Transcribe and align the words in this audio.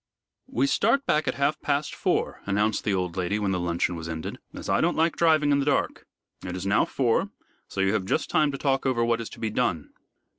"We 0.47 0.65
start 0.65 1.05
back 1.05 1.27
at 1.27 1.35
half 1.35 1.61
past 1.61 1.93
four," 1.93 2.41
announced 2.47 2.83
the 2.83 2.93
old 2.95 3.15
lady, 3.15 3.37
when 3.37 3.51
the 3.51 3.59
luncheon 3.59 3.95
was 3.95 4.09
ended, 4.09 4.39
"as 4.51 4.67
I 4.67 4.81
don't 4.81 4.97
like 4.97 5.15
driving 5.15 5.51
in 5.51 5.59
the 5.59 5.63
dark. 5.65 6.07
It 6.43 6.55
is 6.55 6.65
now 6.65 6.85
four, 6.85 7.29
so 7.67 7.81
you 7.81 7.93
have 7.93 8.05
just 8.05 8.27
time 8.27 8.51
to 8.51 8.57
talk 8.57 8.87
over 8.87 9.05
what 9.05 9.21
is 9.21 9.29
to 9.29 9.39
be 9.39 9.51
done." 9.51 9.91